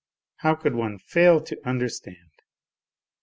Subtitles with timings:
[0.37, 2.41] How could one fail to under stand?